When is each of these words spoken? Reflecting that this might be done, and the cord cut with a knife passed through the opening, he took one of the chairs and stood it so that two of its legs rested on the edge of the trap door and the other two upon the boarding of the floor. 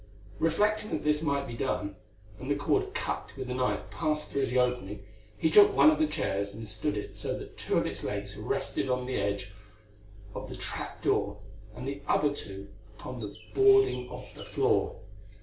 Reflecting 0.39 0.89
that 0.89 1.03
this 1.03 1.21
might 1.21 1.45
be 1.45 1.53
done, 1.53 1.95
and 2.39 2.49
the 2.49 2.55
cord 2.55 2.95
cut 2.95 3.29
with 3.37 3.51
a 3.51 3.53
knife 3.53 3.87
passed 3.91 4.31
through 4.31 4.47
the 4.47 4.57
opening, 4.57 5.05
he 5.37 5.51
took 5.51 5.75
one 5.75 5.91
of 5.91 5.99
the 5.99 6.07
chairs 6.07 6.55
and 6.55 6.67
stood 6.67 6.97
it 6.97 7.15
so 7.15 7.37
that 7.37 7.55
two 7.55 7.77
of 7.77 7.85
its 7.85 8.03
legs 8.03 8.35
rested 8.35 8.89
on 8.89 9.05
the 9.05 9.17
edge 9.17 9.51
of 10.33 10.49
the 10.49 10.57
trap 10.57 11.03
door 11.03 11.37
and 11.75 11.87
the 11.87 12.01
other 12.07 12.33
two 12.35 12.67
upon 12.97 13.19
the 13.19 13.35
boarding 13.53 14.09
of 14.09 14.25
the 14.33 14.43
floor. 14.43 15.01